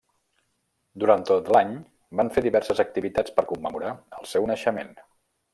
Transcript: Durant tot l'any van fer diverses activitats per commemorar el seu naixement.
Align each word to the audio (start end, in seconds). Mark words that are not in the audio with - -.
Durant 1.03 1.25
tot 1.31 1.51
l'any 1.57 1.75
van 2.21 2.33
fer 2.37 2.45
diverses 2.47 2.83
activitats 2.87 3.37
per 3.39 3.47
commemorar 3.55 3.95
el 4.21 4.31
seu 4.35 4.53
naixement. 4.55 4.95